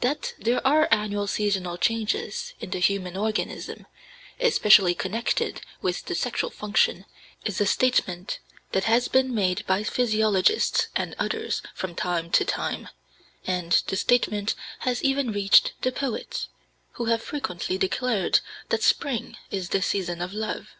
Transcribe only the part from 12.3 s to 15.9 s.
to time, and the statement has even reached